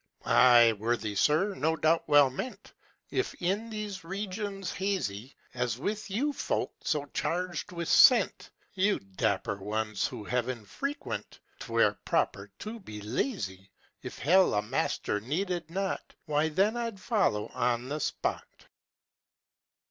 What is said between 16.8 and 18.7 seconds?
follow on the spot!